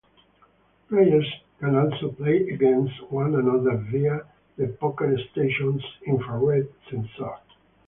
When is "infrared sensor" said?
6.07-7.35